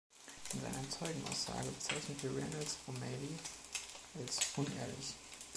In 0.53 0.61
seiner 0.61 0.89
Zeugenaussage 0.89 1.69
bezeichnete 1.69 2.35
Reynolds 2.35 2.77
O’Malley 2.87 3.35
als 4.19 4.39
„unehrlich“. 4.57 5.13